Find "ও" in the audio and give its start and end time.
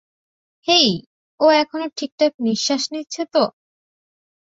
1.39-1.45